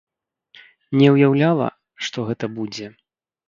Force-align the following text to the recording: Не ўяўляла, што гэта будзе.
Не 1.03 1.11
ўяўляла, 1.17 1.67
што 2.09 2.27
гэта 2.33 2.53
будзе. 2.59 2.95